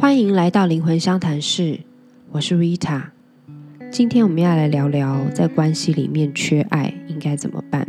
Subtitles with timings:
[0.00, 1.80] 欢迎来到灵魂相谈室，
[2.30, 3.02] 我是 Rita。
[3.92, 7.86] 今天我们要来聊聊，在关系里面缺爱应该怎么办。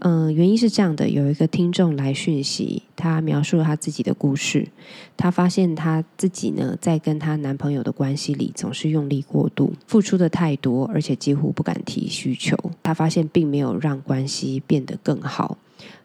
[0.00, 4.68] 嗯，原因是这样的，有一个听众来讯息，他描述了他自己的故事。
[5.16, 12.54] 他发现他自己呢，在跟他男朋友的关系里，总是用力过度，付出的太多，而且几乎不敢提需求。
[12.82, 15.56] 他发现并没有让关系变得更好。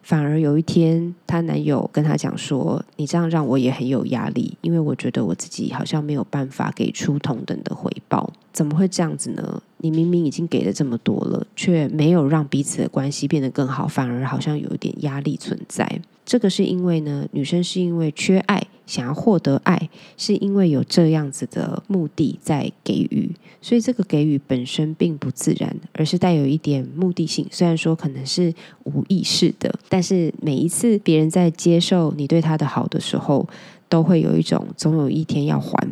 [0.02, 8.32] 反而有一天，她男友跟她讲说：“你这样让我也很有压力，因为我觉得我自己好像没有办法给出同等的回报。
[8.52, 9.62] 怎么会这样子呢？
[9.78, 16.02] 你明明已经给了这么多了，却没有让彼此的关系变得更好，反而好像有一点压力存在。
[16.26, 27.46] 这个是因为呢，女生是因为缺爱。”想要获得爱，是因为有这样子的目的在给予，所以这个给予本身并不自然，而是带有一点目的性。
[27.52, 28.52] 虽然说可能是
[28.86, 33.48] 无意识的，但是每一次别人在接受你对他的好的时候，
[33.88, 35.88] 都会有一种总有一天要还。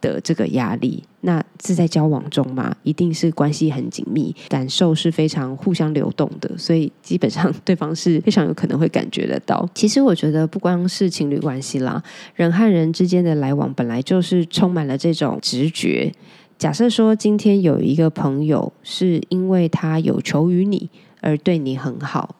[0.00, 9.68] 的这个压力，那是在交往中嘛，一定是关系很紧密，感受是非常互相流动的，所以基本上对方是非常有可能会感觉得到。
[9.74, 12.02] 其实我觉得不光是情侣关系啦，
[12.34, 16.12] 人和人之间的来往本来就是充满了这种直觉。
[16.56, 22.36] 假设说今天有一个朋友是因为他有求于你而对你很好，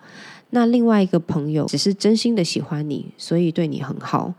[0.51, 4.35] 那另外一个朋友只是真心的喜欢你，所以对你很好。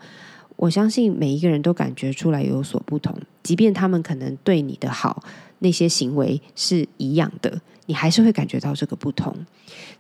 [0.60, 5.24] 我相信每一个人都感觉出来有所不同，即便他们可能对你的好
[5.60, 9.34] 那些行为是一样的，你还是会感觉到这个不同。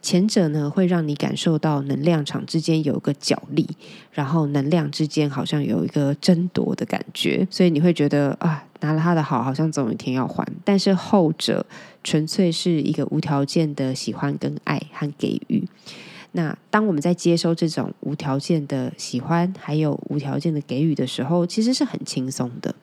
[0.01, 3.65] 前者呢，会让你感受到能量场之间有一个角力，
[4.11, 10.45] 然后能量之间好像有一个争夺的感觉，所以你会觉得啊，拿了他的好，好像总有一天要还。
[10.65, 11.65] 但是后者
[12.03, 15.65] 纯粹是一个无条件的喜欢跟爱和给予。
[16.31, 22.75] 那当我们在接收这种无条件的喜欢，还有无条件的给予的时候，其实是很轻松的。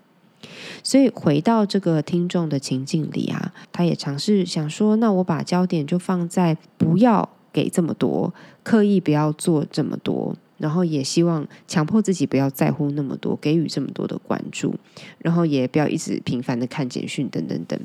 [0.83, 8.33] 所以回到这个听众的情境里啊，他也尝试想说：那我把焦点就放在不要给这么多，
[8.63, 14.75] 刻意不要做这么多，然后也希望强迫自己不要在乎那么多，给予这么多的关注，
[15.19, 17.81] 然后也不要一直频繁的看简讯等等等。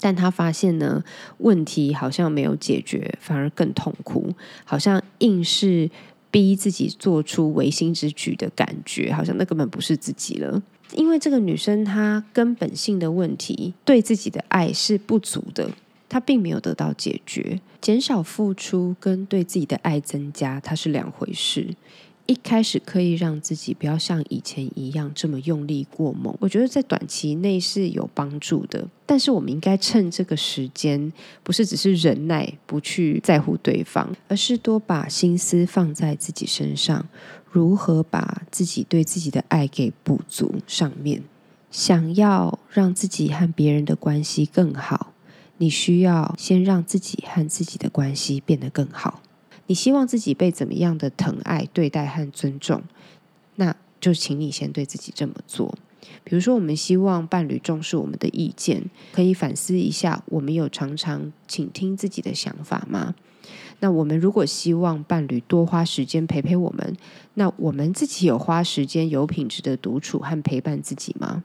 [0.00, 1.04] 但他发现呢，
[1.38, 4.34] 问题好像没有解决，反而更痛苦，
[4.64, 5.90] 好像硬是
[6.30, 10.62] 逼自己做出违心之举的感觉，好像那根本不是自己了。
[10.94, 15.70] 因为这个女生她根本性的问题，对自己的爱是不足的，
[16.08, 17.60] 她并没有得到解决。
[17.80, 21.74] 减少付出跟对自己的爱增加，它是两回事。
[22.30, 28.86] 一开始可以让自己不要像以前一样这么用力过猛，我觉得在短期内是有帮助的。
[29.04, 37.04] 但是我们应该趁这个时间，不是只是忍耐，不去在乎对方，而是多把心思放在自己身上，
[37.50, 41.24] 如何把自己对自己的爱给补足上面。
[41.72, 45.12] 想要让自己和别人的关系更好，
[45.58, 49.20] 你需要先让自己和自己的关系变得更好。
[49.70, 52.82] 你希望自己被怎么样的疼爱对待和尊重？
[53.54, 55.78] 那就请你先对自己这么做。
[56.24, 63.14] 比如说，我们希望伴侣重视我们的意见，可以反思一下：我们有常常倾听自己的想法吗？
[63.78, 66.96] 那我们如果希望伴侣多花时间陪陪我们，
[67.34, 71.44] 那我们自己有花时间有品质的独处和陪伴自己吗？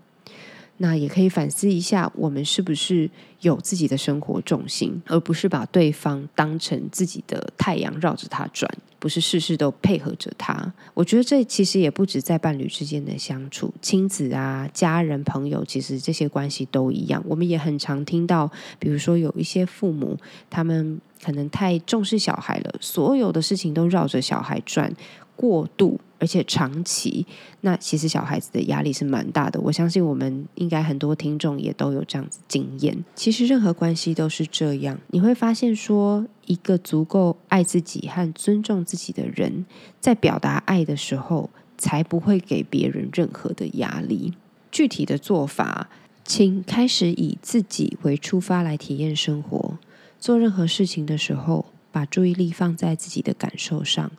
[0.77, 3.09] 那也可以反思一下，我们是不是
[3.39, 8.69] 有自己的生活重心，而不是把对方当成自己的太阳绕着他转，
[8.99, 10.73] 不是事事都配合着他。
[10.93, 17.23] 我觉得这其实也不止在伴侣之间的相处，亲子啊、家人、朋友，其实这些关系都一样。
[17.25, 20.17] 我们也很常听到，比如说有一些父母，
[20.49, 24.93] 他们可能太重视小孩了，所有的事情都绕着小孩转，
[25.37, 25.99] 过度。
[26.19, 27.25] 而且长期，
[27.61, 29.59] 那其实小孩子的压力是蛮大的。
[29.59, 33.03] 我相信我们应该很多听众也都有这样子经验。
[33.15, 39.65] 其实任何关系都是这样，你会发现说，一个足够爱自己和尊重自己的人，
[39.99, 44.33] 在表达爱的时候，才不会给别人任何的压力。
[44.71, 45.89] 具体的做法，
[46.23, 49.77] 请开始以自己为出发来体验生活。
[50.19, 54.11] 做任何事情的时候，把注意力放在自己的感受上。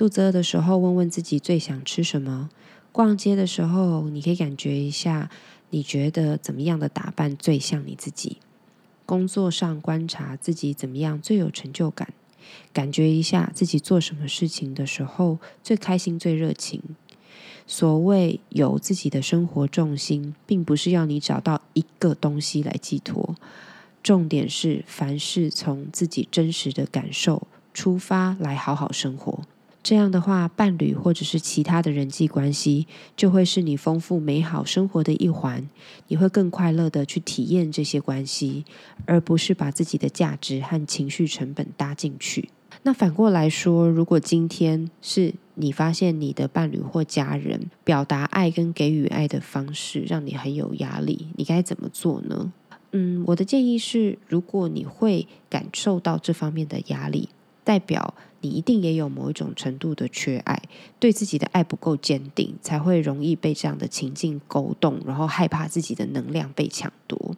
[0.00, 2.48] 肚子饿的时候，问问自己最想吃什么；
[2.90, 5.28] 逛街的时候，你可以感觉一下，
[5.68, 8.38] 你觉得怎么样的打扮最像你自己；
[9.04, 12.14] 工作上观察自己怎么样最有成就感，
[12.72, 16.80] 感觉一下自己做什么事情的时候最开心、最热情。
[17.66, 23.36] 所谓有自己的生活重心，并不是要你找到一个东西来寄托，
[24.02, 29.42] 重点是凡事从自己真实的感受出发，来好好生活。
[29.82, 32.86] 这样的话，伴侣或者是其他的人际关系，
[33.16, 35.68] 就会是你丰富美好生活的一环。
[36.08, 38.64] 你会更快乐的去体验这些关系，
[39.06, 42.50] 而不是把自己的价值和情绪成本搭进去。
[42.82, 52.52] 那反过来说，如果今天是你发现你的伴侣或家人表达爱跟给予爱的方式让你很有压力，你该怎么做呢？
[52.92, 57.28] 嗯，我的建议是，如果你会感受到这方面的压力，
[57.64, 58.14] 代表。
[58.42, 60.62] 你一定也有某一种程度的缺爱，
[60.98, 67.36] 对自己的爱不够坚定，才会容易被这样的情境勾动，然后害怕自己的能量被抢夺。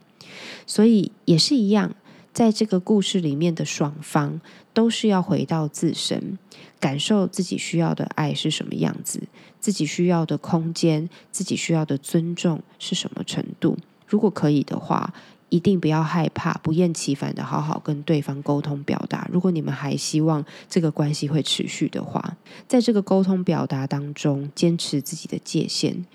[0.64, 1.96] 所以也是一样，
[2.32, 4.40] 在这个故事里面的双方
[4.72, 6.38] 都是要回到自身，
[6.78, 9.24] 感受自己需要的爱是什么样子，
[9.58, 13.76] 自己需要的空间，自己需要的尊重是什么程度。
[14.06, 15.12] 如果可以的话。
[15.52, 19.28] 一定不要害怕，不厌其烦的好好跟对方沟通表达。
[19.31, 26.06] 如果你们还希望这个关系会持续的话，在这个沟通表达当中，坚持自己的界限，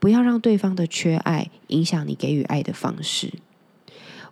[0.00, 3.34] 不要让对方的缺爱影响你给予爱的方式。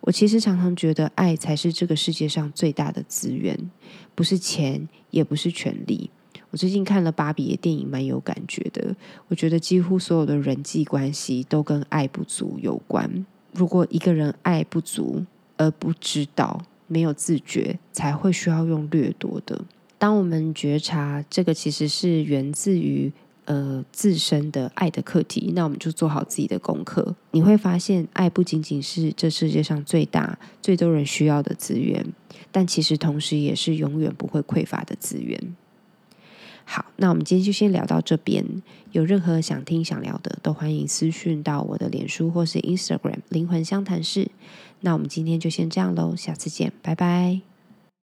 [0.01, 3.71] 我其实常常觉得，爱才是这个世界上最大的资源，
[4.17, 6.11] 不是钱，也不是权利。
[6.51, 8.97] 我最近看了芭比的电影，蛮有感觉的。
[9.29, 13.25] 我觉得几乎所有的人际关系都跟爱不足有关。
[13.59, 15.25] 如果一个人爱不足
[15.57, 19.61] 而不知道，没有自觉，才会需要用掠夺的。
[19.99, 23.13] 当我们觉察这个其实是源自于
[23.47, 27.17] 呃自身的爱的课题，那我们就做好自己的功课。
[27.33, 32.07] 你会发现，爱不仅仅是这世界上最大、最多人需要的资源，
[32.53, 35.57] 但其实同时也是永远不会匮乏的资源。
[36.71, 38.45] 好，那我们今天就先聊到这边。
[38.93, 44.31] 有任何想听、想聊的，都欢迎私讯到我的脸书或是 Instagram“ 灵魂相谈室”。
[44.81, 47.41] 那我们今天就先这样喽，下次见，拜拜。